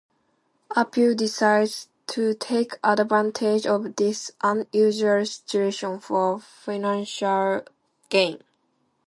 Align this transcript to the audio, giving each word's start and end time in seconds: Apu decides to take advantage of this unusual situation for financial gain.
Apu 0.71 1.15
decides 1.15 1.87
to 2.07 2.33
take 2.33 2.79
advantage 2.83 3.67
of 3.67 3.97
this 3.97 4.31
unusual 4.41 5.23
situation 5.27 5.99
for 5.99 6.39
financial 6.39 7.61
gain. 8.09 8.41